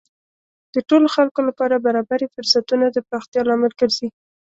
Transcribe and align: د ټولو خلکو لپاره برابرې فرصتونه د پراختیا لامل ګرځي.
د 0.73 0.75
ټولو 0.89 1.07
خلکو 1.15 1.39
لپاره 1.49 1.83
برابرې 1.87 2.27
فرصتونه 2.35 2.85
د 2.91 2.97
پراختیا 3.07 3.41
لامل 3.47 3.71
ګرځي. 3.81 4.07